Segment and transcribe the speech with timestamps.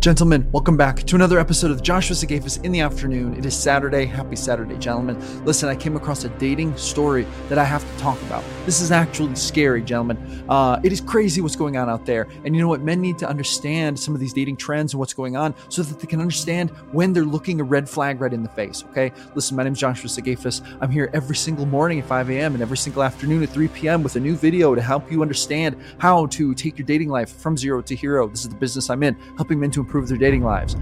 [0.00, 3.34] Gentlemen, welcome back to another episode of Joshua Sigafus in the afternoon.
[3.34, 4.06] It is Saturday.
[4.06, 5.18] Happy Saturday, gentlemen.
[5.44, 8.42] Listen, I came across a dating story that I have to talk about.
[8.64, 10.16] This is actually scary, gentlemen.
[10.48, 12.28] Uh, it is crazy what's going on out there.
[12.46, 12.80] And you know what?
[12.80, 16.00] Men need to understand some of these dating trends and what's going on so that
[16.00, 19.12] they can understand when they're looking a red flag right in the face, okay?
[19.34, 20.62] Listen, my name is Joshua Sigafus.
[20.80, 22.54] I'm here every single morning at 5 a.m.
[22.54, 24.02] and every single afternoon at 3 p.m.
[24.02, 27.54] with a new video to help you understand how to take your dating life from
[27.54, 28.28] zero to hero.
[28.28, 30.76] This is the business I'm in, helping men to improve their dating lives.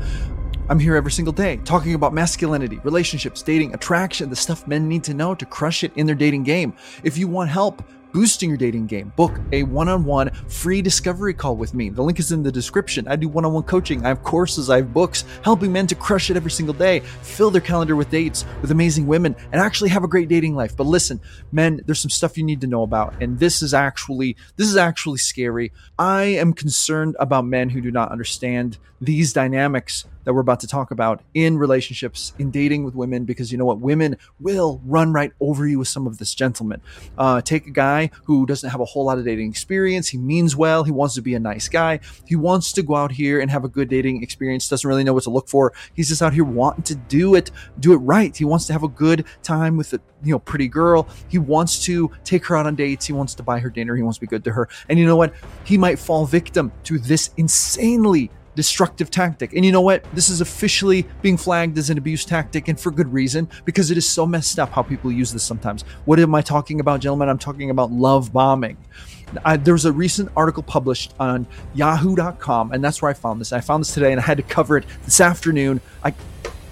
[0.68, 5.02] I'm here every single day talking about masculinity, relationships, dating, attraction, the stuff men need
[5.04, 6.74] to know to crush it in their dating game.
[7.02, 11.34] If you want help, boosting your dating game, book a one on one free discovery
[11.34, 11.88] call with me.
[11.90, 13.06] The link is in the description.
[13.08, 14.04] I do one on one coaching.
[14.04, 17.50] I have courses, I have books helping men to crush it every single day, fill
[17.50, 20.76] their calendar with dates with amazing women, and actually have a great dating life.
[20.76, 21.20] But listen,
[21.52, 23.14] men, there's some stuff you need to know about.
[23.20, 25.72] And this is actually, this is actually scary.
[25.98, 30.66] I am concerned about men who do not understand these dynamics that we're about to
[30.66, 33.80] talk about in relationships, in dating with women, because you know what?
[33.80, 36.80] Women will run right over you with some of this gentleman.
[37.16, 40.08] Uh, take a guy who doesn't have a whole lot of dating experience.
[40.08, 40.84] He means well.
[40.84, 42.00] He wants to be a nice guy.
[42.26, 44.68] He wants to go out here and have a good dating experience.
[44.68, 45.72] Doesn't really know what to look for.
[45.94, 48.36] He's just out here wanting to do it, do it right.
[48.36, 51.08] He wants to have a good time with a you know pretty girl.
[51.28, 53.06] He wants to take her out on dates.
[53.06, 53.96] He wants to buy her dinner.
[53.96, 54.68] He wants to be good to her.
[54.88, 55.34] And you know what?
[55.64, 59.52] He might fall victim to this insanely destructive tactic.
[59.52, 60.04] And you know what?
[60.14, 63.96] This is officially being flagged as an abuse tactic and for good reason because it
[63.96, 65.82] is so messed up how people use this sometimes.
[66.06, 67.28] What am I talking about, gentlemen?
[67.28, 68.76] I'm talking about love bombing.
[69.44, 73.52] I, there was a recent article published on yahoo.com and that's where I found this.
[73.52, 75.80] I found this today and I had to cover it this afternoon.
[76.02, 76.12] I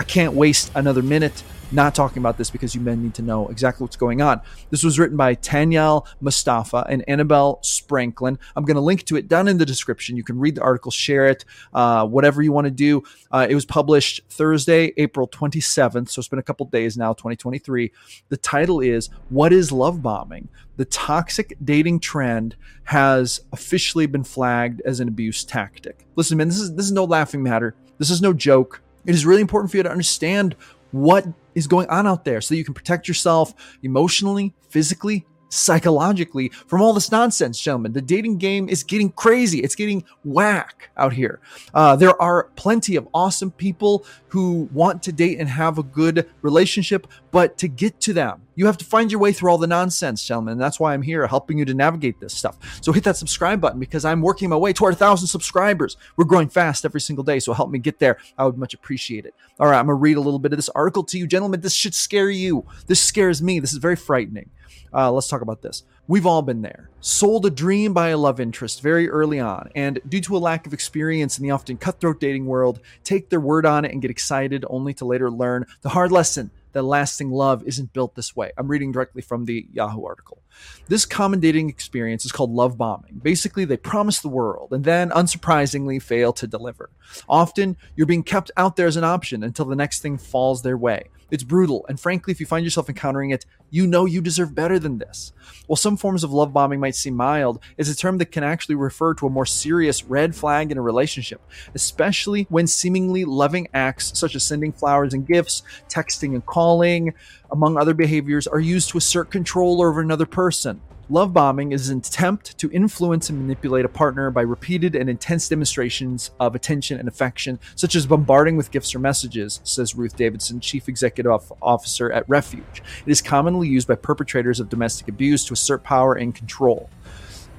[0.01, 3.49] I can't waste another minute not talking about this because you men need to know
[3.49, 4.41] exactly what's going on.
[4.71, 8.39] This was written by Tanyel Mustafa and Annabelle Spranklen.
[8.55, 10.17] I'm going to link to it down in the description.
[10.17, 11.45] You can read the article, share it,
[11.75, 13.03] uh, whatever you want to do.
[13.31, 17.93] Uh, it was published Thursday, April 27th, so it's been a couple days now, 2023.
[18.29, 20.49] The title is What is Love Bombing?
[20.77, 26.07] The toxic dating trend has officially been flagged as an abuse tactic.
[26.17, 27.75] Listen, man, this is this is no laughing matter.
[27.99, 28.83] This is no joke.
[29.07, 30.57] It is really important for you to understand
[30.97, 36.83] what is going on out there so you can protect yourself emotionally, physically, psychologically from
[36.83, 37.93] all this nonsense, gentlemen.
[37.93, 39.61] The dating game is getting crazy.
[39.61, 41.41] It's getting whack out here.
[41.73, 46.29] Uh, there are plenty of awesome people who want to date and have a good
[46.43, 49.67] relationship, but to get to them, you have to find your way through all the
[49.67, 50.53] nonsense, gentlemen.
[50.53, 52.57] And that's why I'm here helping you to navigate this stuff.
[52.83, 55.97] So hit that subscribe button because I'm working my way toward a thousand subscribers.
[56.17, 57.39] We're growing fast every single day.
[57.39, 58.17] So help me get there.
[58.37, 59.35] I would much appreciate it.
[59.61, 61.61] All right, I'm going to read a little bit of this article to you, gentlemen.
[61.61, 62.65] This should scare you.
[62.87, 63.61] This scares me.
[63.61, 64.51] This is very frightening.
[64.93, 65.83] Uh, let's talk about this.
[66.09, 66.89] We've all been there.
[67.01, 70.67] Sold a dream by a love interest very early on, and due to a lack
[70.67, 74.11] of experience in the often cutthroat dating world, take their word on it and get
[74.11, 78.53] excited only to later learn the hard lesson that lasting love isn't built this way.
[78.57, 80.43] I'm reading directly from the Yahoo article.
[80.89, 83.21] This common dating experience is called love bombing.
[83.23, 86.91] Basically, they promise the world and then, unsurprisingly, fail to deliver.
[87.29, 90.77] Often, you're being kept out there as an option until the next thing falls their
[90.77, 91.09] way.
[91.31, 94.79] It's brutal, and frankly, if you find yourself encountering it, you know you deserve better
[94.79, 95.33] than this.
[95.67, 98.77] While some forms of love bombing might seem mild, it's a term that can actually
[98.77, 101.41] refer to a more serious red flag in a relationship,
[101.75, 107.15] especially when seemingly loving acts such as sending flowers and gifts, texting and calling,
[107.51, 110.81] among other behaviors, are used to assert control over another person.
[111.09, 115.49] Love bombing is an attempt to influence and manipulate a partner by repeated and intense
[115.49, 120.59] demonstrations of attention and affection, such as bombarding with gifts or messages, says Ruth Davidson,
[120.59, 122.83] Chief Executive Officer at Refuge.
[123.07, 126.91] It is commonly used by perpetrators of domestic abuse to assert power and control.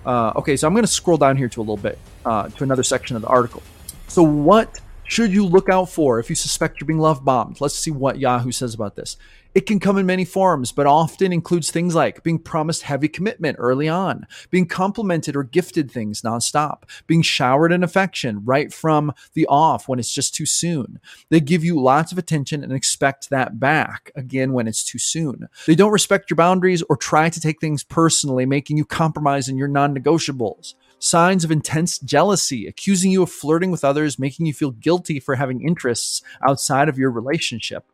[0.06, 2.64] Uh, okay, so I'm going to scroll down here to a little bit uh, to
[2.66, 3.64] another section of the article.
[4.10, 7.62] So, what should you look out for if you suspect you're being love bombed?
[7.62, 9.16] Let's see what Yahoo says about this.
[9.58, 13.56] It can come in many forms, but often includes things like being promised heavy commitment
[13.60, 19.48] early on, being complimented or gifted things nonstop, being showered in affection right from the
[19.48, 21.00] off when it's just too soon.
[21.30, 25.50] They give you lots of attention and expect that back again when it's too soon.
[25.66, 29.58] They don't respect your boundaries or try to take things personally, making you compromise in
[29.58, 34.54] your non negotiables signs of intense jealousy, accusing you of flirting with others, making you
[34.54, 37.92] feel guilty for having interests outside of your relationship.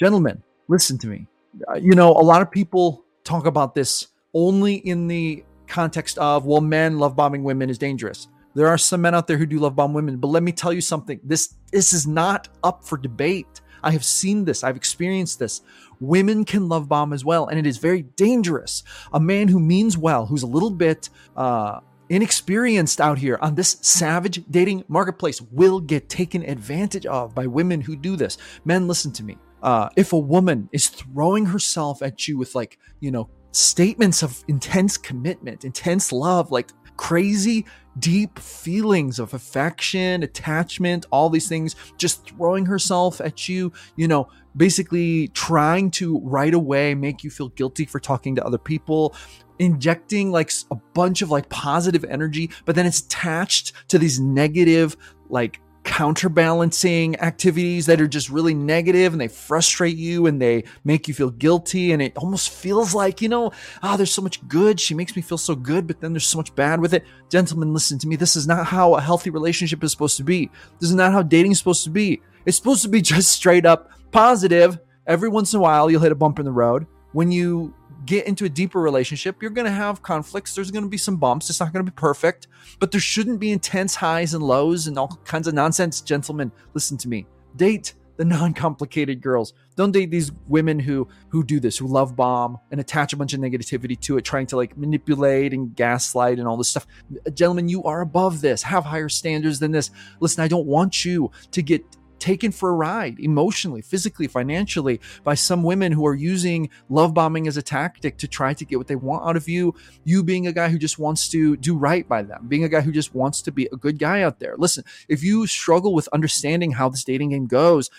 [0.00, 1.26] Gentlemen, listen to me.
[1.68, 6.46] Uh, you know, a lot of people talk about this only in the context of,
[6.46, 8.28] well, men love bombing women is dangerous.
[8.54, 10.72] There are some men out there who do love bomb women, but let me tell
[10.72, 11.20] you something.
[11.22, 13.60] This this is not up for debate.
[13.82, 14.64] I have seen this.
[14.64, 15.60] I've experienced this.
[16.00, 18.82] Women can love bomb as well, and it is very dangerous.
[19.12, 23.76] A man who means well, who's a little bit uh, inexperienced out here on this
[23.82, 28.38] savage dating marketplace will get taken advantage of by women who do this.
[28.64, 29.36] Men, listen to me.
[29.66, 34.44] Uh, if a woman is throwing herself at you with like, you know, statements of
[34.46, 37.66] intense commitment, intense love, like crazy
[37.98, 44.28] deep feelings of affection, attachment, all these things, just throwing herself at you, you know,
[44.56, 49.16] basically trying to right away make you feel guilty for talking to other people,
[49.58, 54.96] injecting like a bunch of like positive energy, but then it's attached to these negative,
[55.28, 61.06] like counterbalancing activities that are just really negative and they frustrate you and they make
[61.06, 61.92] you feel guilty.
[61.92, 63.52] And it almost feels like you know
[63.82, 64.80] ah oh, there's so much good.
[64.80, 67.04] She makes me feel so good but then there's so much bad with it.
[67.30, 68.16] Gentlemen listen to me.
[68.16, 70.50] This is not how a healthy relationship is supposed to be.
[70.80, 72.20] This is not how dating is supposed to be.
[72.44, 74.78] It's supposed to be just straight up positive.
[75.06, 76.86] Every once in a while you'll hit a bump in the road.
[77.12, 77.74] When you
[78.06, 80.54] get into a deeper relationship, you're going to have conflicts.
[80.54, 81.50] There's going to be some bumps.
[81.50, 82.46] It's not going to be perfect,
[82.78, 86.00] but there shouldn't be intense highs and lows and all kinds of nonsense.
[86.00, 87.26] Gentlemen, listen to me.
[87.56, 89.52] Date the non-complicated girls.
[89.76, 93.34] Don't date these women who who do this, who love bomb and attach a bunch
[93.34, 96.86] of negativity to it, trying to like manipulate and gaslight and all this stuff.
[97.34, 98.62] Gentlemen, you are above this.
[98.62, 99.90] Have higher standards than this.
[100.20, 101.84] Listen, I don't want you to get
[102.26, 107.46] taken for a ride emotionally, physically, financially by some women who are using love bombing
[107.46, 109.72] as a tactic to try to get what they want out of you.
[110.02, 112.80] You being a guy who just wants to do right by them, being a guy
[112.80, 114.56] who just wants to be a good guy out there.
[114.58, 117.90] Listen, if you struggle with understanding how this dating game goes,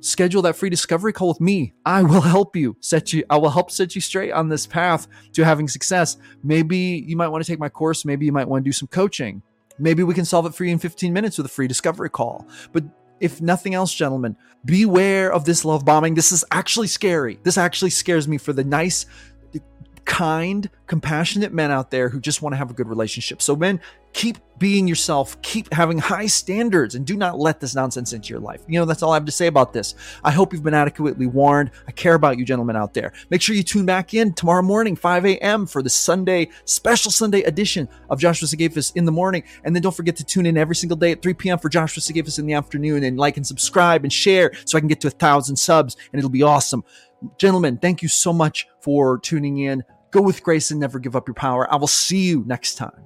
[0.00, 1.74] schedule that free discovery call with me.
[1.84, 5.06] I will help you set you I will help set you straight on this path
[5.34, 6.16] to having success.
[6.42, 8.88] Maybe you might want to take my course, maybe you might want to do some
[8.88, 9.42] coaching.
[9.78, 12.46] Maybe we can solve it for you in 15 minutes with a free discovery call.
[12.72, 12.84] But
[13.20, 16.14] if nothing else, gentlemen, beware of this love bombing.
[16.14, 17.38] This is actually scary.
[17.42, 19.06] This actually scares me for the nice,
[20.10, 23.40] kind, compassionate men out there who just want to have a good relationship.
[23.40, 23.80] So, men,
[24.12, 28.40] keep being yourself, keep having high standards, and do not let this nonsense into your
[28.40, 28.60] life.
[28.66, 29.94] You know, that's all I have to say about this.
[30.24, 31.70] I hope you've been adequately warned.
[31.86, 33.12] I care about you, gentlemen out there.
[33.30, 37.42] Make sure you tune back in tomorrow morning, 5 a.m., for the Sunday, special Sunday
[37.42, 39.44] edition of Joshua Sigafus in the morning.
[39.62, 41.58] And then don't forget to tune in every single day at 3 p.m.
[41.60, 44.88] for Joshua Sigafus in the afternoon and like and subscribe and share so I can
[44.88, 46.82] get to a thousand subs and it'll be awesome.
[47.38, 49.84] Gentlemen, thank you so much for tuning in.
[50.10, 51.72] Go with grace and never give up your power.
[51.72, 53.04] I will see you next time.